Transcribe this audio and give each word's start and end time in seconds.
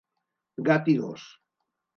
Gat 0.69 0.89
i 0.95 0.97
gos. 1.03 1.29